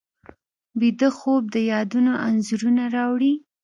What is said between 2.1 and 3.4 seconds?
انځورونه راوړي